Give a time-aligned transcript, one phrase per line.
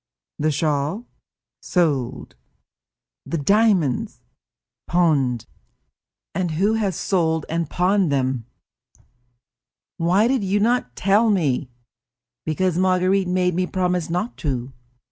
[0.39, 1.05] "The shawl?"
[1.61, 2.35] "Sold."
[3.23, 4.19] "The diamonds?"
[4.87, 5.45] "Pawned."
[6.33, 8.47] "And who has sold and pawned them?"
[8.97, 9.01] "I."
[9.97, 11.69] "Why did you not tell me?"
[12.47, 14.73] "Because Marguerite made me promise not to."